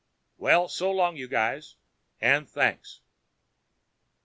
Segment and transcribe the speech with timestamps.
[0.39, 1.75] Well, so long, you guys
[2.19, 3.01] and thanks.